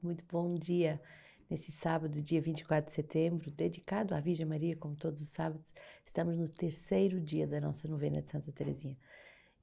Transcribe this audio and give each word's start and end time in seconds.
Muito 0.00 0.24
bom 0.30 0.54
dia 0.54 1.02
nesse 1.50 1.72
sábado, 1.72 2.22
dia 2.22 2.40
24 2.40 2.86
de 2.88 2.94
setembro, 2.94 3.50
dedicado 3.50 4.14
à 4.14 4.20
Virgem 4.20 4.46
Maria, 4.46 4.76
como 4.76 4.94
todos 4.94 5.20
os 5.20 5.28
sábados. 5.28 5.74
Estamos 6.04 6.36
no 6.36 6.48
terceiro 6.48 7.20
dia 7.20 7.48
da 7.48 7.60
nossa 7.60 7.88
novena 7.88 8.22
de 8.22 8.30
Santa 8.30 8.52
Teresinha. 8.52 8.96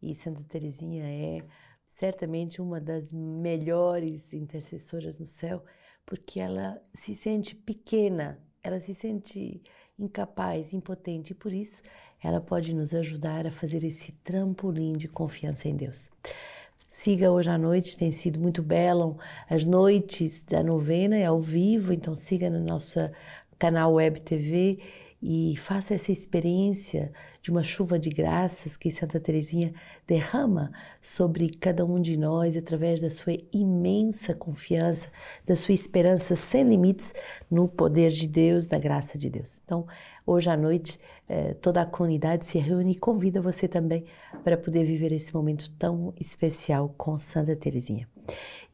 E 0.02 0.14
Santa 0.14 0.44
Teresinha 0.44 1.06
é 1.06 1.42
certamente 1.88 2.62
uma 2.62 2.82
das 2.82 3.14
melhores 3.14 4.34
intercessoras 4.34 5.22
no 5.22 5.26
céu, 5.26 5.64
porque 6.06 6.42
ela 6.42 6.82
se 6.94 7.16
sente 7.16 7.56
pequena, 7.56 8.38
ela 8.62 8.82
se 8.82 8.94
sente 8.94 9.64
incapaz, 9.98 10.74
impotente, 10.74 11.32
e 11.32 11.36
por 11.36 11.54
isso 11.54 11.82
ela 12.22 12.42
pode 12.42 12.74
nos 12.74 12.94
ajudar 12.94 13.48
a 13.48 13.52
fazer 13.52 13.86
esse 13.86 14.12
trampolim 14.12 14.92
de 14.92 15.08
confiança 15.08 15.70
em 15.70 15.78
Deus. 15.78 16.10
Siga 16.98 17.30
hoje 17.30 17.50
à 17.50 17.58
noite, 17.58 17.98
tem 17.98 18.10
sido 18.10 18.40
muito 18.40 18.64
belo. 18.64 19.18
As 19.50 19.66
noites 19.66 20.44
da 20.44 20.64
novena 20.64 21.18
é 21.18 21.26
ao 21.26 21.42
vivo, 21.42 21.92
então 21.92 22.16
siga 22.16 22.50
no 22.50 22.62
nosso 22.62 22.98
canal 23.60 23.96
Web 23.96 24.22
TV 24.22 24.80
e 25.28 25.58
faça 25.58 25.96
essa 25.96 26.12
experiência 26.12 27.12
de 27.42 27.50
uma 27.50 27.64
chuva 27.64 27.98
de 27.98 28.12
graças 28.12 28.78
que 28.78 28.92
Santa 28.92 29.20
Teresinha 29.20 29.74
derrama 30.06 30.72
sobre 31.02 31.50
cada 31.50 31.84
um 31.84 32.00
de 32.00 32.16
nós 32.16 32.56
através 32.56 33.02
da 33.02 33.10
sua 33.10 33.36
imensa 33.52 34.36
confiança, 34.36 35.08
da 35.44 35.56
sua 35.56 35.74
esperança 35.74 36.36
sem 36.36 36.64
limites 36.64 37.12
no 37.50 37.68
poder 37.68 38.12
de 38.12 38.30
Deus, 38.30 38.68
na 38.68 38.78
graça 38.78 39.18
de 39.18 39.28
Deus. 39.28 39.60
Então, 39.66 39.88
hoje 40.28 40.48
à 40.48 40.56
noite, 40.56 41.00
eh, 41.28 41.56
toda 41.56 41.82
a 41.82 41.88
comunidade 41.88 42.46
se 42.46 42.60
reúne 42.60 42.92
e 42.92 43.00
convida 43.00 43.42
você 43.42 43.68
também 43.68 44.06
para 44.44 44.56
poder 44.56 44.84
viver 44.84 45.12
esse 45.12 45.34
momento 45.34 45.72
tão 45.72 46.14
especial 46.20 46.94
com 46.96 47.18
Santa 47.18 47.56
Teresinha. 47.56 48.08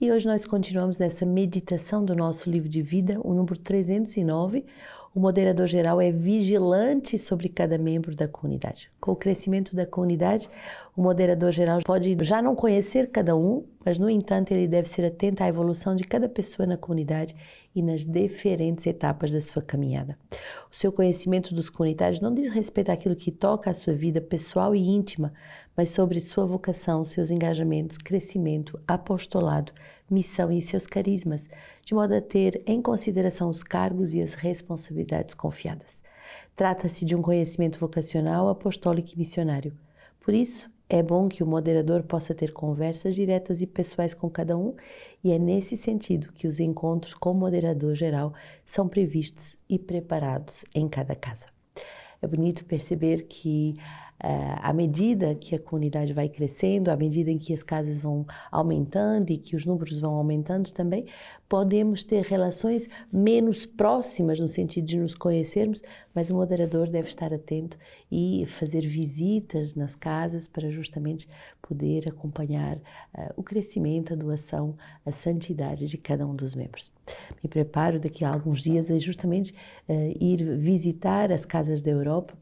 E 0.01 0.11
hoje 0.11 0.25
nós 0.25 0.45
continuamos 0.45 0.97
nessa 0.97 1.27
meditação 1.27 2.03
do 2.03 2.15
nosso 2.15 2.49
livro 2.49 2.67
de 2.67 2.81
vida, 2.81 3.21
o 3.23 3.35
número 3.35 3.55
309. 3.55 4.65
O 5.13 5.19
moderador 5.19 5.67
geral 5.67 6.01
é 6.01 6.09
vigilante 6.09 7.19
sobre 7.19 7.49
cada 7.49 7.77
membro 7.77 8.15
da 8.15 8.27
comunidade. 8.27 8.89
Com 8.99 9.11
o 9.11 9.15
crescimento 9.15 9.75
da 9.75 9.85
comunidade, 9.85 10.49
o 10.95 11.01
moderador 11.03 11.51
geral 11.51 11.79
pode 11.85 12.17
já 12.21 12.41
não 12.41 12.55
conhecer 12.55 13.11
cada 13.11 13.35
um, 13.35 13.63
mas 13.85 13.99
no 13.99 14.09
entanto 14.09 14.51
ele 14.51 14.67
deve 14.67 14.87
ser 14.87 15.05
atento 15.05 15.43
à 15.43 15.47
evolução 15.47 15.95
de 15.95 16.05
cada 16.05 16.29
pessoa 16.29 16.65
na 16.65 16.77
comunidade 16.77 17.35
e 17.75 17.81
nas 17.81 18.05
diferentes 18.05 18.87
etapas 18.87 19.33
da 19.33 19.41
sua 19.41 19.61
caminhada. 19.61 20.17
O 20.71 20.75
seu 20.75 20.91
conhecimento 20.91 21.53
dos 21.53 21.69
comunitários 21.69 22.21
não 22.21 22.33
diz 22.33 22.47
respeito 22.47 22.89
àquilo 22.89 23.15
que 23.15 23.31
toca 23.31 23.69
a 23.69 23.73
sua 23.73 23.93
vida 23.93 24.21
pessoal 24.21 24.73
e 24.73 24.89
íntima, 24.89 25.33
mas 25.75 25.89
sobre 25.89 26.21
sua 26.21 26.45
vocação, 26.45 27.03
seus 27.03 27.31
engajamentos, 27.31 27.97
crescimento, 27.97 28.79
apostolado, 28.87 29.73
missão 30.09 30.51
e 30.51 30.61
seus 30.61 30.87
carismas, 30.87 31.49
de 31.85 31.93
modo 31.93 32.13
a 32.13 32.21
ter 32.21 32.61
em 32.65 32.81
consideração 32.81 33.49
os 33.49 33.63
cargos 33.63 34.13
e 34.13 34.21
as 34.21 34.33
responsabilidades 34.33 35.33
confiadas. 35.33 36.03
Trata-se 36.55 37.05
de 37.05 37.15
um 37.15 37.21
conhecimento 37.21 37.79
vocacional, 37.79 38.49
apostólico 38.49 39.11
e 39.13 39.17
missionário. 39.17 39.73
Por 40.19 40.33
isso, 40.33 40.69
é 40.89 41.01
bom 41.01 41.29
que 41.29 41.41
o 41.41 41.47
moderador 41.47 42.03
possa 42.03 42.35
ter 42.35 42.51
conversas 42.51 43.15
diretas 43.15 43.61
e 43.61 43.67
pessoais 43.67 44.13
com 44.13 44.29
cada 44.29 44.57
um, 44.57 44.75
e 45.23 45.31
é 45.31 45.39
nesse 45.39 45.77
sentido 45.77 46.33
que 46.33 46.47
os 46.47 46.59
encontros 46.59 47.13
com 47.13 47.31
o 47.31 47.33
moderador 47.33 47.95
geral 47.95 48.33
são 48.65 48.89
previstos 48.89 49.55
e 49.69 49.79
preparados 49.79 50.65
em 50.75 50.89
cada 50.89 51.15
casa. 51.15 51.47
É 52.21 52.27
bonito 52.27 52.65
perceber 52.65 53.23
que 53.23 53.73
uh, 54.23 54.59
à 54.61 54.73
medida 54.73 55.35
que 55.35 55.55
a 55.55 55.59
comunidade 55.59 56.13
vai 56.13 56.29
crescendo, 56.29 56.89
à 56.89 56.95
medida 56.95 57.31
em 57.31 57.37
que 57.37 57.53
as 57.53 57.63
casas 57.63 58.01
vão 58.01 58.25
aumentando 58.51 59.31
e 59.31 59.37
que 59.37 59.55
os 59.55 59.65
números 59.65 59.99
vão 59.99 60.13
aumentando 60.13 60.71
também, 60.71 61.05
podemos 61.49 62.03
ter 62.03 62.23
relações 62.23 62.87
menos 63.11 63.65
próximas 63.65 64.39
no 64.39 64.47
sentido 64.47 64.85
de 64.85 64.97
nos 64.97 65.13
conhecermos, 65.13 65.81
mas 66.13 66.29
o 66.29 66.35
moderador 66.35 66.89
deve 66.89 67.09
estar 67.09 67.33
atento 67.33 67.77
e 68.11 68.45
fazer 68.47 68.81
visitas 68.81 69.75
nas 69.75 69.95
casas 69.95 70.47
para 70.47 70.69
justamente 70.69 71.27
poder 71.61 72.05
acompanhar 72.07 72.77
uh, 72.77 73.33
o 73.35 73.43
crescimento, 73.43 74.13
a 74.13 74.15
doação, 74.15 74.75
a 75.05 75.11
santidade 75.11 75.87
de 75.87 75.97
cada 75.97 76.25
um 76.25 76.35
dos 76.35 76.55
membros. 76.55 76.91
Me 77.43 77.49
preparo 77.49 77.99
daqui 77.99 78.23
a 78.23 78.31
alguns 78.31 78.61
dias 78.61 78.89
a 78.91 78.97
justamente 78.97 79.53
uh, 79.89 80.17
ir 80.19 80.57
visitar 80.57 81.31
as 81.31 81.43
casas 81.43 81.81
da 81.81 81.91
Europa 81.91 82.33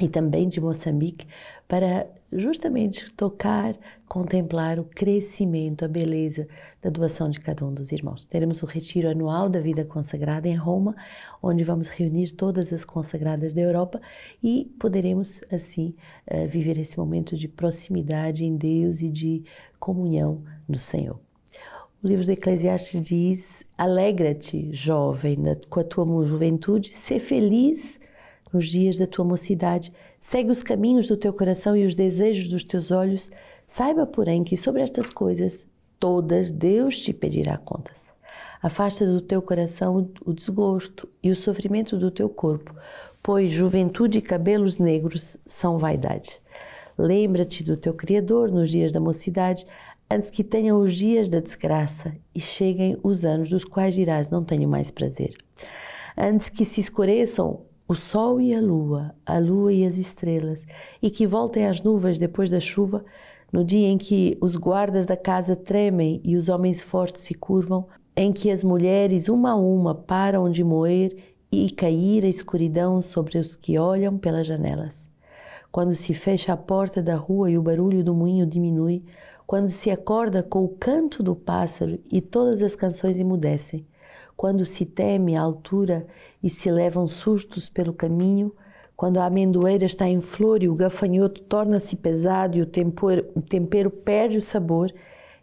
e 0.00 0.08
também 0.08 0.48
de 0.48 0.60
Moçambique 0.60 1.26
para 1.66 2.06
justamente 2.32 3.12
tocar, 3.14 3.74
contemplar 4.06 4.78
o 4.78 4.84
crescimento, 4.84 5.84
a 5.84 5.88
beleza 5.88 6.46
da 6.82 6.90
doação 6.90 7.30
de 7.30 7.40
cada 7.40 7.64
um 7.64 7.72
dos 7.72 7.90
irmãos. 7.90 8.26
Teremos 8.26 8.62
o 8.62 8.66
retiro 8.66 9.08
anual 9.08 9.48
da 9.48 9.60
vida 9.60 9.84
consagrada 9.84 10.46
em 10.46 10.54
Roma, 10.54 10.94
onde 11.42 11.64
vamos 11.64 11.88
reunir 11.88 12.32
todas 12.32 12.72
as 12.72 12.84
consagradas 12.84 13.54
da 13.54 13.62
Europa 13.62 14.00
e 14.42 14.70
poderemos 14.78 15.40
assim 15.50 15.94
eh, 16.26 16.46
viver 16.46 16.78
esse 16.78 16.98
momento 16.98 17.36
de 17.36 17.48
proximidade 17.48 18.44
em 18.44 18.56
Deus 18.56 19.00
e 19.00 19.10
de 19.10 19.44
comunhão 19.78 20.42
no 20.68 20.78
Senhor. 20.78 21.18
O 22.02 22.06
livro 22.06 22.24
do 22.24 22.30
Eclesiastes 22.30 23.00
diz: 23.00 23.64
Alegra-te, 23.76 24.72
jovem, 24.72 25.38
com 25.68 25.80
a 25.80 25.84
tua 25.84 26.24
juventude, 26.24 26.92
ser 26.92 27.18
feliz 27.18 27.98
nos 28.52 28.68
dias 28.68 28.98
da 28.98 29.06
tua 29.06 29.24
mocidade. 29.24 29.92
Segue 30.20 30.50
os 30.50 30.62
caminhos 30.62 31.08
do 31.08 31.16
teu 31.16 31.32
coração 31.32 31.76
e 31.76 31.84
os 31.84 31.94
desejos 31.94 32.48
dos 32.48 32.64
teus 32.64 32.90
olhos. 32.90 33.28
Saiba, 33.66 34.06
porém, 34.06 34.42
que 34.44 34.56
sobre 34.56 34.82
estas 34.82 35.10
coisas 35.10 35.66
todas 35.98 36.52
Deus 36.52 37.00
te 37.00 37.12
pedirá 37.12 37.56
contas. 37.58 38.12
Afasta 38.62 39.06
do 39.06 39.20
teu 39.20 39.40
coração 39.40 40.10
o 40.24 40.32
desgosto 40.32 41.08
e 41.22 41.30
o 41.30 41.36
sofrimento 41.36 41.96
do 41.96 42.10
teu 42.10 42.28
corpo, 42.28 42.74
pois 43.22 43.50
juventude 43.50 44.18
e 44.18 44.22
cabelos 44.22 44.78
negros 44.78 45.36
são 45.46 45.78
vaidade. 45.78 46.40
Lembra-te 46.96 47.62
do 47.62 47.76
teu 47.76 47.94
Criador 47.94 48.50
nos 48.50 48.70
dias 48.70 48.90
da 48.90 48.98
mocidade, 48.98 49.64
antes 50.10 50.30
que 50.30 50.42
tenham 50.42 50.80
os 50.80 50.96
dias 50.96 51.28
da 51.28 51.38
desgraça 51.38 52.12
e 52.34 52.40
cheguem 52.40 52.98
os 53.02 53.24
anos 53.24 53.50
dos 53.50 53.64
quais 53.64 53.94
dirás: 53.94 54.28
Não 54.28 54.42
tenho 54.42 54.68
mais 54.68 54.90
prazer. 54.90 55.36
Antes 56.16 56.48
que 56.48 56.64
se 56.64 56.80
escureçam 56.80 57.60
o 57.88 57.94
sol 57.94 58.38
e 58.38 58.54
a 58.54 58.60
lua, 58.60 59.14
a 59.24 59.38
lua 59.38 59.72
e 59.72 59.86
as 59.86 59.96
estrelas, 59.96 60.66
e 61.00 61.08
que 61.10 61.26
voltem 61.26 61.66
as 61.66 61.82
nuvens 61.82 62.18
depois 62.18 62.50
da 62.50 62.60
chuva, 62.60 63.02
no 63.50 63.64
dia 63.64 63.88
em 63.88 63.96
que 63.96 64.36
os 64.42 64.56
guardas 64.56 65.06
da 65.06 65.16
casa 65.16 65.56
tremem 65.56 66.20
e 66.22 66.36
os 66.36 66.50
homens 66.50 66.82
fortes 66.82 67.22
se 67.22 67.32
curvam, 67.32 67.86
em 68.14 68.30
que 68.30 68.50
as 68.50 68.62
mulheres 68.62 69.26
uma 69.30 69.52
a 69.52 69.56
uma 69.56 69.94
param 69.94 70.50
de 70.50 70.62
moer 70.62 71.16
e 71.50 71.70
cair 71.70 72.26
a 72.26 72.28
escuridão 72.28 73.00
sobre 73.00 73.38
os 73.38 73.56
que 73.56 73.78
olham 73.78 74.18
pelas 74.18 74.46
janelas. 74.46 75.08
Quando 75.72 75.94
se 75.94 76.12
fecha 76.12 76.52
a 76.52 76.58
porta 76.58 77.02
da 77.02 77.16
rua 77.16 77.50
e 77.50 77.56
o 77.56 77.62
barulho 77.62 78.04
do 78.04 78.12
moinho 78.12 78.44
diminui, 78.44 79.02
quando 79.46 79.70
se 79.70 79.90
acorda 79.90 80.42
com 80.42 80.62
o 80.62 80.68
canto 80.68 81.22
do 81.22 81.34
pássaro 81.34 81.98
e 82.12 82.20
todas 82.20 82.62
as 82.62 82.76
canções 82.76 83.18
emudecem, 83.18 83.86
quando 84.38 84.64
se 84.64 84.86
teme 84.86 85.36
a 85.36 85.42
altura 85.42 86.06
e 86.40 86.48
se 86.48 86.70
levam 86.70 87.08
sustos 87.08 87.68
pelo 87.68 87.92
caminho, 87.92 88.54
quando 88.94 89.18
a 89.18 89.24
amendoeira 89.24 89.84
está 89.84 90.08
em 90.08 90.20
flor 90.20 90.62
e 90.62 90.68
o 90.68 90.76
gafanhoto 90.76 91.42
torna-se 91.42 91.96
pesado 91.96 92.56
e 92.56 92.62
o 92.62 92.66
tempero, 92.66 93.26
o 93.34 93.42
tempero 93.42 93.90
perde 93.90 94.38
o 94.38 94.40
sabor, 94.40 94.94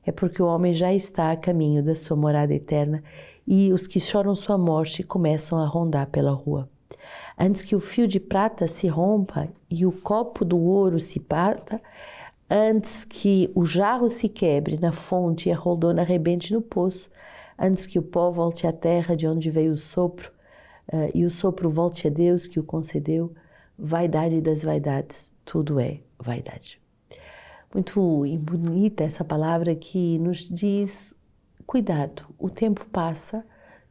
é 0.05 0.13
porque 0.13 0.41
o 0.41 0.45
homem 0.45 0.73
já 0.73 0.93
está 0.93 1.29
a 1.29 1.35
caminho 1.35 1.83
da 1.83 1.93
sua 1.93 2.15
morada 2.15 2.53
eterna 2.53 3.03
e 3.45 3.73
os 3.73 3.85
que 3.85 3.99
choram 3.99 4.33
sua 4.33 4.57
morte 4.57 5.03
começam 5.03 5.59
a 5.59 5.65
rondar 5.65 6.07
pela 6.07 6.31
rua. 6.31 6.69
Antes 7.37 7.63
que 7.63 7.75
o 7.75 7.81
fio 7.81 8.07
de 8.07 8.21
prata 8.21 8.65
se 8.65 8.87
rompa 8.87 9.49
e 9.69 9.85
o 9.85 9.91
copo 9.91 10.45
do 10.45 10.57
ouro 10.57 11.01
se 11.01 11.19
parta, 11.19 11.81
antes 12.49 13.03
que 13.03 13.51
o 13.53 13.65
jarro 13.65 14.09
se 14.09 14.29
quebre 14.29 14.79
na 14.79 14.93
fonte 14.93 15.49
e 15.49 15.51
a 15.51 15.57
roldona 15.57 16.01
arrebente 16.01 16.53
no 16.53 16.61
poço, 16.61 17.09
antes 17.57 17.85
que 17.85 17.97
o 17.97 18.01
pó 18.01 18.29
volte 18.29 18.67
à 18.67 18.71
terra 18.71 19.15
de 19.15 19.27
onde 19.27 19.49
veio 19.49 19.71
o 19.71 19.77
sopro, 19.77 20.31
uh, 20.91 21.09
e 21.13 21.25
o 21.25 21.29
sopro 21.29 21.69
volte 21.69 22.07
a 22.07 22.09
Deus 22.09 22.47
que 22.47 22.59
o 22.59 22.63
concedeu, 22.63 23.33
vaidade 23.77 24.41
das 24.41 24.63
vaidades, 24.63 25.33
tudo 25.43 25.79
é 25.79 26.01
vaidade. 26.19 26.81
Muito 27.73 28.23
bonita 28.43 29.03
essa 29.03 29.23
palavra 29.23 29.75
que 29.75 30.17
nos 30.19 30.47
diz: 30.47 31.13
cuidado, 31.65 32.25
o 32.39 32.49
tempo 32.49 32.85
passa, 32.85 33.45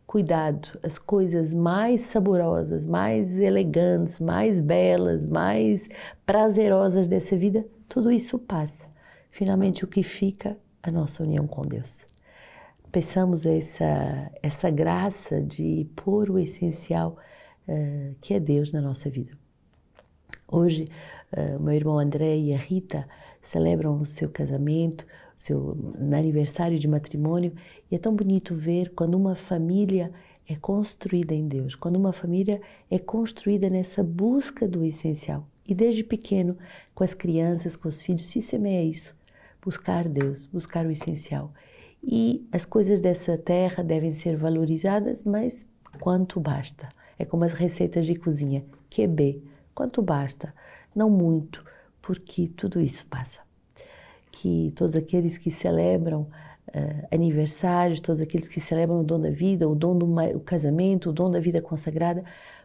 cuidado, 0.06 0.78
as 0.82 0.98
coisas 0.98 1.52
mais 1.52 2.00
saborosas, 2.02 2.86
mais 2.86 3.36
elegantes, 3.36 4.20
mais 4.20 4.58
belas, 4.58 5.26
mais 5.26 5.88
prazerosas 6.24 7.08
dessa 7.08 7.36
vida, 7.36 7.66
tudo 7.88 8.10
isso 8.10 8.38
passa. 8.38 8.86
Finalmente, 9.28 9.84
o 9.84 9.88
que 9.88 10.02
fica? 10.02 10.56
A 10.82 10.90
nossa 10.90 11.22
união 11.22 11.46
com 11.46 11.62
Deus 11.62 12.13
peçamos 12.94 13.44
essa, 13.44 14.30
essa 14.40 14.70
graça 14.70 15.42
de 15.42 15.84
pôr 15.96 16.30
o 16.30 16.38
essencial 16.38 17.18
uh, 17.66 18.14
que 18.20 18.32
é 18.32 18.38
Deus 18.38 18.72
na 18.72 18.80
nossa 18.80 19.10
vida. 19.10 19.36
Hoje, 20.46 20.84
uh, 21.36 21.60
meu 21.60 21.74
irmão 21.74 21.98
André 21.98 22.36
e 22.36 22.54
a 22.54 22.56
Rita 22.56 23.04
celebram 23.42 24.00
o 24.00 24.06
seu 24.06 24.28
casamento, 24.28 25.04
seu 25.36 25.76
aniversário 26.16 26.78
de 26.78 26.86
matrimônio. 26.86 27.52
E 27.90 27.96
é 27.96 27.98
tão 27.98 28.14
bonito 28.14 28.54
ver 28.54 28.92
quando 28.94 29.16
uma 29.16 29.34
família 29.34 30.12
é 30.48 30.54
construída 30.54 31.34
em 31.34 31.48
Deus, 31.48 31.74
quando 31.74 31.96
uma 31.96 32.12
família 32.12 32.62
é 32.88 33.00
construída 33.00 33.68
nessa 33.68 34.04
busca 34.04 34.68
do 34.68 34.84
essencial. 34.84 35.48
E 35.66 35.74
desde 35.74 36.04
pequeno, 36.04 36.56
com 36.94 37.02
as 37.02 37.12
crianças, 37.12 37.74
com 37.74 37.88
os 37.88 38.00
filhos, 38.00 38.28
se 38.28 38.40
semeia 38.40 38.84
isso. 38.84 39.16
Buscar 39.60 40.06
Deus, 40.06 40.46
buscar 40.46 40.86
o 40.86 40.92
essencial. 40.92 41.52
E 42.06 42.46
as 42.52 42.64
coisas 42.64 43.00
dessa 43.00 43.38
terra 43.38 43.82
devem 43.82 44.12
ser 44.12 44.36
valorizadas, 44.36 45.24
mas 45.24 45.66
quanto 46.00 46.38
basta. 46.38 46.88
É 47.18 47.24
como 47.24 47.44
as 47.44 47.54
receitas 47.54 48.04
de 48.04 48.14
cozinha. 48.14 48.64
QB, 48.90 49.42
quanto 49.74 50.02
basta. 50.02 50.54
Não 50.94 51.08
muito, 51.08 51.64
porque 52.02 52.46
tudo 52.46 52.80
isso 52.80 53.06
passa. 53.06 53.40
Que 54.30 54.72
todos 54.76 54.94
aqueles 54.94 55.38
que 55.38 55.50
celebram 55.50 56.22
uh, 56.68 57.06
aniversários, 57.10 58.00
todos 58.00 58.20
aqueles 58.20 58.48
que 58.48 58.60
celebram 58.60 59.00
o 59.00 59.04
dom 59.04 59.18
da 59.18 59.30
vida, 59.30 59.68
o 59.68 59.74
dom 59.74 59.96
do 59.96 60.06
o 60.36 60.40
casamento, 60.40 61.08
o 61.08 61.12
dom 61.12 61.30
da 61.30 61.40
vida 61.40 61.62
consagrada, 61.62 62.22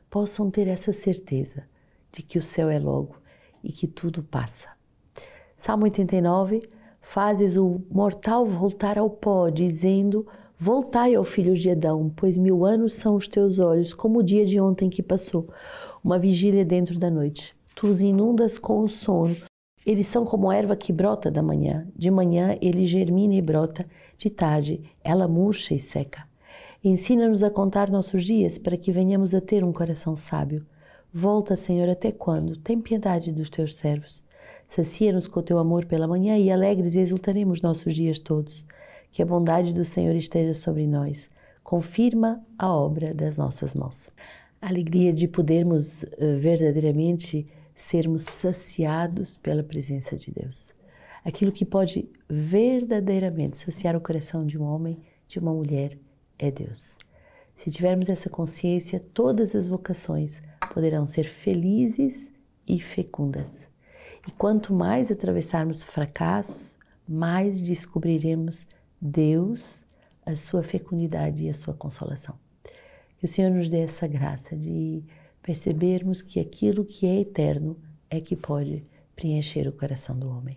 possam 0.09 0.51
ter 0.51 0.67
essa 0.67 0.91
certeza 0.91 1.63
de 2.11 2.23
que 2.23 2.37
o 2.37 2.41
céu 2.41 2.69
é 2.69 2.79
logo 2.79 3.15
e 3.63 3.71
que 3.71 3.87
tudo 3.87 4.21
passa. 4.21 4.67
Salmo 5.55 5.83
89, 5.83 6.61
fazes 7.01 7.57
o 7.57 7.81
mortal 7.89 8.45
voltar 8.45 8.97
ao 8.97 9.09
pó, 9.09 9.49
dizendo: 9.49 10.25
Voltai, 10.57 11.15
ó 11.15 11.23
filhos 11.23 11.61
de 11.61 11.69
Adão, 11.69 12.11
pois 12.15 12.37
mil 12.37 12.65
anos 12.65 12.93
são 12.93 13.15
os 13.15 13.27
teus 13.27 13.59
olhos, 13.59 13.93
como 13.93 14.19
o 14.19 14.23
dia 14.23 14.45
de 14.45 14.59
ontem 14.59 14.89
que 14.89 15.01
passou, 15.01 15.47
uma 16.03 16.19
vigília 16.19 16.65
dentro 16.65 16.99
da 16.99 17.09
noite. 17.09 17.55
Tu 17.75 17.87
os 17.87 18.01
inundas 18.01 18.57
com 18.57 18.83
o 18.83 18.89
sono. 18.89 19.37
Eles 19.85 20.07
são 20.07 20.25
como 20.25 20.51
erva 20.51 20.75
que 20.75 20.91
brota 20.91 21.31
da 21.31 21.41
manhã. 21.41 21.87
De 21.95 22.11
manhã 22.11 22.57
ele 22.61 22.85
germina 22.85 23.35
e 23.35 23.41
brota, 23.41 23.85
de 24.17 24.29
tarde 24.29 24.83
ela 25.01 25.27
murcha 25.27 25.73
e 25.73 25.79
seca. 25.79 26.27
Ensina-nos 26.83 27.41
a 27.41 27.49
contar 27.49 27.89
nossos 27.89 28.23
dias 28.23 28.57
para 28.57 28.77
que 28.77 28.91
venhamos 28.91 29.33
a 29.33 29.41
ter 29.41 29.63
um 29.63 29.71
coração 29.71 30.15
sábio. 30.15 30.65
Volta, 31.11 31.55
Senhor, 31.55 31.89
até 31.89 32.11
quando? 32.11 32.55
Tem 32.57 32.79
piedade 32.79 33.31
dos 33.31 33.49
teus 33.49 33.75
servos. 33.75 34.23
Sacia-nos 34.69 35.25
com 35.25 35.39
o 35.39 35.43
teu 35.43 35.57
amor 35.57 35.85
pela 35.85 36.07
manhã 36.07 36.37
e 36.37 36.51
alegres 36.51 36.93
exultaremos 36.93 37.59
nossos 37.59 37.91
dias 37.91 38.19
todos. 38.19 38.63
Que 39.11 39.23
a 39.23 39.25
bondade 39.25 39.73
do 39.73 39.83
Senhor 39.83 40.15
esteja 40.15 40.53
sobre 40.53 40.85
nós. 40.85 41.27
Confirma 41.63 42.45
a 42.55 42.71
obra 42.71 43.11
das 43.11 43.35
nossas 43.35 43.73
mãos. 43.73 44.11
A 44.61 44.67
alegria 44.67 45.11
de 45.11 45.27
podermos 45.27 46.03
uh, 46.03 46.37
verdadeiramente 46.37 47.47
sermos 47.75 48.21
saciados 48.21 49.37
pela 49.37 49.63
presença 49.63 50.15
de 50.15 50.31
Deus. 50.31 50.69
Aquilo 51.25 51.51
que 51.51 51.65
pode 51.65 52.07
verdadeiramente 52.29 53.57
saciar 53.57 53.95
o 53.95 54.01
coração 54.01 54.45
de 54.45 54.55
um 54.55 54.63
homem, 54.63 54.99
de 55.27 55.39
uma 55.39 55.51
mulher, 55.51 55.97
é 56.37 56.51
Deus. 56.51 56.95
Se 57.55 57.71
tivermos 57.71 58.07
essa 58.07 58.29
consciência, 58.29 59.03
todas 59.13 59.55
as 59.55 59.67
vocações 59.67 60.41
poderão 60.71 61.07
ser 61.07 61.23
felizes 61.23 62.31
e 62.67 62.79
fecundas. 62.79 63.67
E 64.27 64.31
quanto 64.31 64.73
mais 64.73 65.11
atravessarmos 65.11 65.83
fracassos, 65.83 66.77
mais 67.07 67.59
descobriremos 67.61 68.67
Deus, 69.01 69.83
a 70.25 70.35
sua 70.35 70.61
fecundidade 70.61 71.45
e 71.45 71.49
a 71.49 71.53
sua 71.53 71.73
consolação. 71.73 72.35
Que 73.17 73.25
o 73.25 73.27
Senhor 73.27 73.51
nos 73.51 73.69
dê 73.69 73.79
essa 73.79 74.07
graça 74.07 74.55
de 74.55 75.03
percebermos 75.41 76.21
que 76.21 76.39
aquilo 76.39 76.85
que 76.85 77.05
é 77.05 77.21
eterno 77.21 77.77
é 78.09 78.21
que 78.21 78.35
pode 78.35 78.83
preencher 79.15 79.67
o 79.67 79.71
coração 79.71 80.17
do 80.17 80.29
homem. 80.29 80.55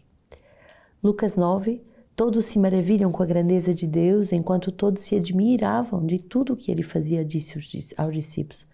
Lucas 1.03 1.37
9, 1.37 1.83
Todos 2.15 2.45
se 2.45 2.59
maravilham 2.59 3.11
com 3.11 3.23
a 3.23 3.27
grandeza 3.27 3.73
de 3.73 3.87
Deus, 3.87 4.33
enquanto 4.33 4.71
todos 4.71 5.03
se 5.03 5.17
admiravam 5.17 6.05
de 6.05 6.19
tudo 6.19 6.53
o 6.53 6.57
que 6.57 6.71
ele 6.71 6.83
fazia, 6.83 7.25
disse 7.25 7.57
aos 7.97 8.15
discípulos. 8.15 8.67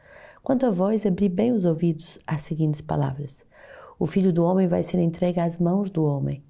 Quanto 0.42 0.66
a 0.66 0.70
vós, 0.70 1.06
abri 1.06 1.28
bem 1.28 1.52
os 1.52 1.64
ouvidos 1.64 2.18
às 2.26 2.42
seguintes 2.42 2.80
palavras: 2.80 3.44
O 3.98 4.06
filho 4.06 4.32
do 4.32 4.44
homem 4.44 4.68
vai 4.68 4.82
ser 4.82 4.98
entregue 4.98 5.40
às 5.40 5.58
mãos 5.58 5.90
do 5.90 6.04
homem. 6.04 6.42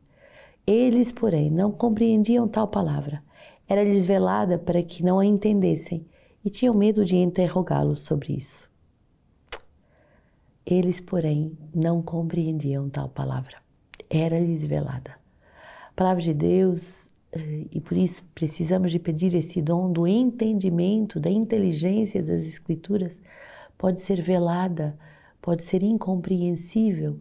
Eles, 0.66 1.12
porém, 1.12 1.50
não 1.50 1.72
compreendiam 1.72 2.46
tal 2.46 2.68
palavra. 2.68 3.22
Era-lhes 3.66 4.06
velada 4.06 4.58
para 4.58 4.82
que 4.82 5.02
não 5.02 5.18
a 5.18 5.24
entendessem 5.24 6.06
e 6.44 6.50
tinham 6.50 6.74
medo 6.74 7.04
de 7.04 7.16
interrogá-lo 7.16 7.96
sobre 7.96 8.34
isso. 8.34 8.68
Eles, 10.64 11.00
porém, 11.00 11.56
não 11.74 12.02
compreendiam 12.02 12.88
tal 12.90 13.08
palavra. 13.08 13.56
Era-lhes 14.10 14.64
velada 14.64 15.18
palavra 15.98 16.22
de 16.22 16.32
Deus, 16.32 17.10
eh, 17.32 17.66
e 17.72 17.80
por 17.80 17.96
isso 17.96 18.24
precisamos 18.32 18.92
de 18.92 19.00
pedir 19.00 19.34
esse 19.34 19.60
dom 19.60 19.90
do 19.90 20.06
entendimento, 20.06 21.18
da 21.18 21.28
inteligência 21.28 22.22
das 22.22 22.46
Escrituras, 22.46 23.20
pode 23.76 24.00
ser 24.00 24.22
velada, 24.22 24.96
pode 25.42 25.64
ser 25.64 25.82
incompreensível 25.82 27.18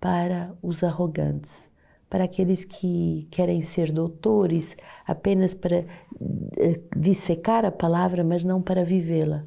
para 0.00 0.56
os 0.62 0.82
arrogantes, 0.82 1.70
para 2.08 2.24
aqueles 2.24 2.64
que 2.64 3.28
querem 3.30 3.62
ser 3.62 3.92
doutores 3.92 4.76
apenas 5.06 5.54
para 5.54 5.84
eh, 6.58 6.80
dissecar 6.96 7.64
a 7.64 7.70
palavra, 7.70 8.24
mas 8.24 8.42
não 8.42 8.62
para 8.62 8.84
vivê-la. 8.84 9.44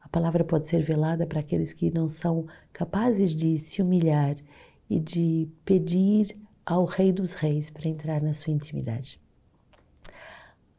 A 0.00 0.08
palavra 0.08 0.44
pode 0.44 0.66
ser 0.66 0.82
velada 0.82 1.26
para 1.26 1.40
aqueles 1.40 1.72
que 1.72 1.90
não 1.90 2.08
são 2.08 2.46
capazes 2.72 3.34
de 3.34 3.56
se 3.58 3.80
humilhar 3.80 4.34
e 4.90 4.98
de 4.98 5.48
pedir 5.64 6.36
ao 6.66 6.84
Rei 6.84 7.12
dos 7.12 7.32
Reis 7.32 7.70
para 7.70 7.88
entrar 7.88 8.20
na 8.20 8.34
sua 8.34 8.52
intimidade. 8.52 9.18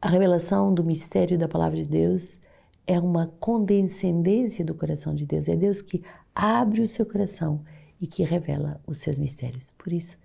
A 0.00 0.08
revelação 0.08 0.72
do 0.72 0.84
mistério 0.84 1.38
da 1.38 1.48
palavra 1.48 1.82
de 1.82 1.88
Deus 1.88 2.38
é 2.86 3.00
uma 3.00 3.28
condescendência 3.40 4.64
do 4.64 4.74
coração 4.74 5.14
de 5.14 5.24
Deus. 5.24 5.48
É 5.48 5.56
Deus 5.56 5.80
que 5.80 6.02
abre 6.34 6.82
o 6.82 6.86
seu 6.86 7.06
coração 7.06 7.64
e 8.00 8.06
que 8.06 8.22
revela 8.22 8.80
os 8.86 8.98
seus 8.98 9.18
mistérios. 9.18 9.72
Por 9.78 9.92
isso, 9.92 10.18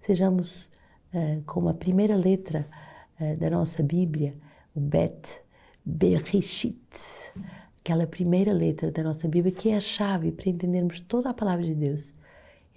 sejamos 0.00 0.70
uh, 1.12 1.44
como 1.44 1.68
a 1.68 1.74
primeira 1.74 2.16
letra 2.16 2.68
uh, 3.20 3.36
da 3.36 3.50
nossa 3.50 3.82
Bíblia, 3.82 4.34
o 4.74 4.80
Bet 4.80 5.40
Bereshit, 5.84 6.78
aquela 7.80 8.06
primeira 8.06 8.52
letra 8.52 8.90
da 8.90 9.02
nossa 9.02 9.26
Bíblia 9.26 9.52
que 9.52 9.70
é 9.70 9.76
a 9.76 9.80
chave 9.80 10.30
para 10.30 10.50
entendermos 10.50 11.00
toda 11.00 11.30
a 11.30 11.34
palavra 11.34 11.64
de 11.64 11.74
Deus. 11.74 12.12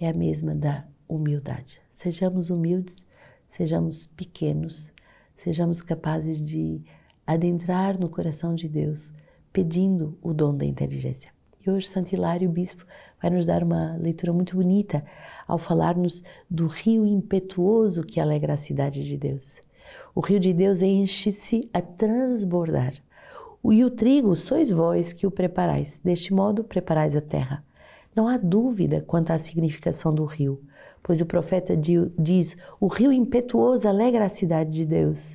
É 0.00 0.08
a 0.08 0.14
mesma 0.14 0.54
da 0.54 0.86
humildade. 1.06 1.80
Sejamos 1.90 2.50
humildes, 2.50 3.04
sejamos 3.48 4.06
pequenos, 4.06 4.90
sejamos 5.36 5.82
capazes 5.82 6.42
de 6.42 6.82
adentrar 7.26 7.98
no 8.00 8.08
coração 8.08 8.54
de 8.54 8.68
Deus, 8.68 9.12
pedindo 9.52 10.18
o 10.22 10.32
dom 10.32 10.56
da 10.56 10.64
inteligência. 10.64 11.30
E 11.64 11.70
hoje 11.70 11.86
Santo 11.86 12.12
Hilário, 12.12 12.48
bispo, 12.48 12.84
vai 13.20 13.30
nos 13.30 13.46
dar 13.46 13.62
uma 13.62 13.96
leitura 13.96 14.32
muito 14.32 14.56
bonita 14.56 15.04
ao 15.46 15.58
falar-nos 15.58 16.22
do 16.50 16.66
rio 16.66 17.06
impetuoso 17.06 18.02
que 18.02 18.20
alegra 18.20 18.54
a 18.54 18.56
cidade 18.56 19.04
de 19.04 19.16
Deus. 19.16 19.60
O 20.14 20.20
rio 20.20 20.40
de 20.40 20.52
Deus 20.52 20.82
enche-se 20.82 21.68
a 21.72 21.80
transbordar. 21.80 22.92
E 23.64 23.84
o 23.84 23.90
trigo 23.90 24.34
sois 24.34 24.70
vós 24.70 25.12
que 25.12 25.26
o 25.26 25.30
preparais. 25.30 26.00
Deste 26.02 26.34
modo, 26.34 26.64
preparais 26.64 27.14
a 27.14 27.20
terra. 27.20 27.64
Não 28.14 28.28
há 28.28 28.36
dúvida 28.36 29.00
quanto 29.00 29.30
à 29.30 29.38
significação 29.38 30.14
do 30.14 30.24
rio 30.24 30.60
pois 31.02 31.20
o 31.20 31.26
profeta 31.26 31.76
diz: 31.76 32.56
O 32.80 32.86
rio 32.86 33.12
impetuoso 33.12 33.88
alegra 33.88 34.26
a 34.26 34.28
cidade 34.28 34.70
de 34.70 34.86
Deus. 34.86 35.34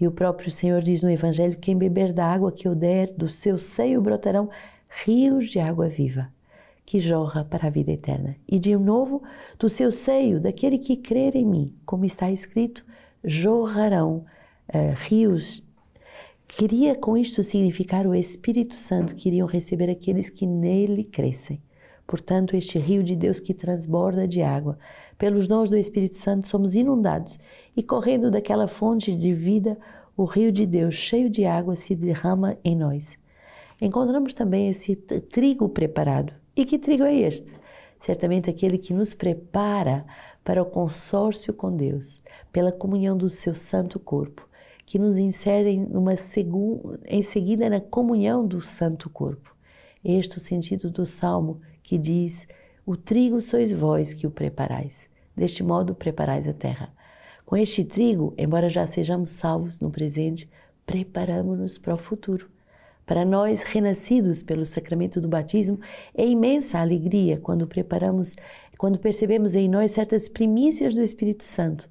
E 0.00 0.06
o 0.06 0.12
próprio 0.12 0.50
Senhor 0.50 0.80
diz 0.80 1.02
no 1.02 1.10
Evangelho: 1.10 1.58
Quem 1.60 1.76
beber 1.76 2.12
da 2.12 2.26
água 2.26 2.52
que 2.52 2.68
eu 2.68 2.74
der, 2.74 3.12
do 3.12 3.28
seu 3.28 3.58
seio 3.58 4.00
brotarão 4.00 4.48
rios 4.88 5.50
de 5.50 5.60
água 5.60 5.88
viva, 5.88 6.32
que 6.84 6.98
jorra 6.98 7.44
para 7.44 7.66
a 7.66 7.70
vida 7.70 7.92
eterna. 7.92 8.36
E 8.50 8.58
de 8.58 8.76
novo, 8.76 9.22
do 9.58 9.68
seu 9.68 9.92
seio, 9.92 10.40
daquele 10.40 10.78
que 10.78 10.96
crer 10.96 11.36
em 11.36 11.46
mim, 11.46 11.74
como 11.84 12.04
está 12.04 12.30
escrito, 12.30 12.84
jorrarão 13.22 14.24
uh, 14.68 14.94
rios. 15.06 15.62
Queria 16.46 16.96
com 16.96 17.16
isto 17.16 17.42
significar 17.42 18.06
o 18.06 18.14
Espírito 18.14 18.74
Santo 18.74 19.14
que 19.14 19.28
iriam 19.28 19.46
receber 19.46 19.90
aqueles 19.90 20.30
que 20.30 20.46
nele 20.46 21.04
crescem. 21.04 21.62
Portanto, 22.06 22.56
este 22.56 22.78
rio 22.78 23.02
de 23.02 23.14
Deus 23.14 23.38
que 23.38 23.52
transborda 23.52 24.26
de 24.26 24.40
água, 24.40 24.78
pelos 25.18 25.46
dons 25.46 25.68
do 25.68 25.76
Espírito 25.76 26.16
Santo 26.16 26.46
somos 26.46 26.74
inundados 26.74 27.38
e 27.76 27.82
correndo 27.82 28.30
daquela 28.30 28.66
fonte 28.66 29.14
de 29.14 29.34
vida, 29.34 29.78
o 30.16 30.24
rio 30.24 30.50
de 30.50 30.64
Deus 30.64 30.94
cheio 30.94 31.28
de 31.28 31.44
água 31.44 31.76
se 31.76 31.94
derrama 31.94 32.56
em 32.64 32.74
nós. 32.74 33.18
Encontramos 33.80 34.34
também 34.34 34.68
esse 34.68 34.96
trigo 34.96 35.68
preparado. 35.68 36.32
E 36.56 36.64
que 36.64 36.78
trigo 36.78 37.04
é 37.04 37.14
este? 37.14 37.54
Certamente 38.00 38.50
aquele 38.50 38.78
que 38.78 38.92
nos 38.92 39.14
prepara 39.14 40.04
para 40.42 40.62
o 40.62 40.66
consórcio 40.66 41.52
com 41.52 41.74
Deus, 41.74 42.22
pela 42.52 42.72
comunhão 42.72 43.16
do 43.16 43.28
seu 43.28 43.54
santo 43.54 44.00
corpo, 44.00 44.48
que 44.84 44.98
nos 44.98 45.18
insere 45.18 45.78
numa 45.78 46.14
em 47.06 47.22
seguida 47.22 47.70
na 47.70 47.80
comunhão 47.80 48.46
do 48.46 48.60
santo 48.60 49.08
corpo. 49.08 49.54
Este 50.04 50.34
é 50.34 50.36
o 50.38 50.40
sentido 50.40 50.90
do 50.90 51.04
salmo 51.04 51.60
que 51.82 51.98
diz: 51.98 52.46
O 52.86 52.96
trigo 52.96 53.40
sois 53.40 53.72
vós 53.72 54.12
que 54.12 54.26
o 54.26 54.30
preparais. 54.30 55.08
Deste 55.36 55.62
modo 55.62 55.94
preparais 55.94 56.48
a 56.48 56.52
terra. 56.52 56.92
Com 57.46 57.56
este 57.56 57.84
trigo, 57.84 58.34
embora 58.36 58.68
já 58.68 58.86
sejamos 58.86 59.30
salvos 59.30 59.80
no 59.80 59.90
presente, 59.90 60.48
preparamos-nos 60.84 61.78
para 61.78 61.94
o 61.94 61.98
futuro. 61.98 62.50
Para 63.08 63.24
nós, 63.24 63.62
renascidos 63.62 64.42
pelo 64.42 64.66
sacramento 64.66 65.18
do 65.18 65.28
batismo, 65.28 65.80
é 66.14 66.26
imensa 66.26 66.76
a 66.76 66.82
alegria 66.82 67.40
quando 67.40 67.66
preparamos, 67.66 68.36
quando 68.76 68.98
percebemos 68.98 69.54
em 69.54 69.66
nós 69.66 69.92
certas 69.92 70.28
primícias 70.28 70.94
do 70.94 71.00
Espírito 71.00 71.42
Santo. 71.42 71.88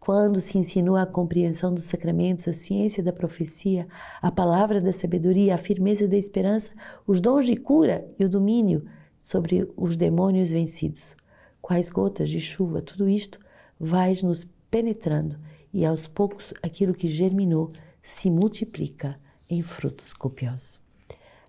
Quando 0.00 0.40
se 0.40 0.58
insinua 0.58 1.02
a 1.02 1.06
compreensão 1.06 1.72
dos 1.72 1.84
sacramentos, 1.84 2.48
a 2.48 2.52
ciência 2.52 3.04
da 3.04 3.12
profecia, 3.12 3.86
a 4.20 4.32
palavra 4.32 4.80
da 4.80 4.92
sabedoria, 4.92 5.54
a 5.54 5.58
firmeza 5.58 6.08
da 6.08 6.16
esperança, 6.16 6.72
os 7.06 7.20
dons 7.20 7.46
de 7.46 7.54
cura 7.56 8.04
e 8.18 8.24
o 8.24 8.28
domínio 8.28 8.84
sobre 9.20 9.70
os 9.76 9.96
demônios 9.96 10.50
vencidos. 10.50 11.14
Quais 11.62 11.88
gotas 11.88 12.28
de 12.28 12.40
chuva, 12.40 12.82
tudo 12.82 13.08
isto 13.08 13.38
vai 13.78 14.12
nos 14.24 14.44
penetrando 14.68 15.38
e 15.72 15.86
aos 15.86 16.08
poucos 16.08 16.52
aquilo 16.64 16.94
que 16.94 17.06
germinou 17.06 17.70
se 18.02 18.28
multiplica 18.28 19.20
em 19.48 19.62
frutos 19.62 20.12
copiosos. 20.12 20.80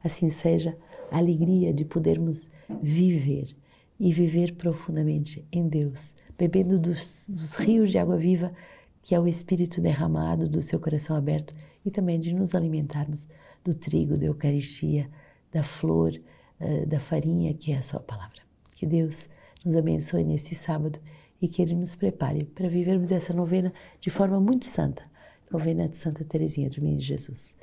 Assim 0.04 0.30
seja 0.30 0.78
a 1.12 1.18
alegria 1.18 1.74
de 1.74 1.84
podermos 1.84 2.48
viver 2.82 3.56
e 4.00 4.14
viver 4.14 4.56
profundamente 4.56 5.46
em 5.52 5.68
Deus, 5.68 6.14
bebendo 6.38 6.80
dos, 6.80 7.30
dos, 7.30 7.56
rios 7.56 7.92
de 7.92 7.98
água 7.98 8.18
viva 8.18 8.54
que 9.02 9.16
é 9.16 9.20
o 9.20 9.28
Espírito 9.28 9.82
derramado 9.82 10.48
do 10.48 10.62
seu 10.62 10.80
coração 10.80 11.16
aberto 11.16 11.54
e 11.86 11.92
também 11.92 12.20
de 12.20 12.34
nos 12.34 12.54
alimentarmos 12.54 13.28
do 13.64 13.74
trigo, 13.74 14.18
da 14.18 14.26
Eucaristia, 14.26 15.10
da 15.52 15.64
flor, 15.64 16.14
uh, 16.60 16.86
da 16.86 17.00
farinha 17.00 17.54
que 17.54 17.72
é 17.72 17.78
a 17.78 17.82
Sua 17.82 18.00
palavra. 18.00 18.42
Que 18.76 18.86
Deus 18.86 19.28
nos 19.66 19.76
abençoe 19.76 20.24
nesse 20.24 20.56
sábado 20.56 21.00
e 21.42 21.48
que 21.48 21.62
Ele 21.62 21.76
nos 21.76 21.96
prepare 21.96 22.46
para 22.46 22.70
vivermos 22.70 23.12
essa 23.12 23.34
novena 23.34 23.74
de 24.00 24.10
forma 24.10 24.40
muito 24.40 24.66
santa 24.66 25.10
novena 25.52 25.88
de 25.88 25.98
Santa 25.98 26.24
Teresinha 26.24 26.70
do 26.70 26.82
Menino 26.82 27.02
Jesus. 27.02 27.56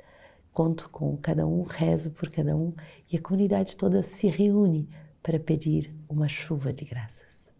Conto 0.57 0.89
com 0.89 1.15
cada 1.15 1.45
um, 1.45 1.61
rezo 1.61 2.09
por 2.09 2.31
cada 2.31 2.57
um 2.57 2.73
e 3.11 3.15
a 3.15 3.21
comunidade 3.21 3.77
toda 3.77 4.01
se 4.01 4.25
reúne 4.27 4.89
para 5.21 5.39
pedir 5.39 5.95
uma 6.09 6.27
chuva 6.27 6.73
de 6.73 6.83
graças. 6.83 7.53